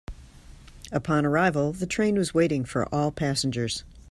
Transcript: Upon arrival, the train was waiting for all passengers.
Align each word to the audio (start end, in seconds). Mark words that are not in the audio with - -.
Upon 0.91 1.27
arrival, 1.27 1.73
the 1.73 1.85
train 1.85 2.15
was 2.15 2.33
waiting 2.33 2.65
for 2.65 2.87
all 2.91 3.11
passengers. 3.11 3.83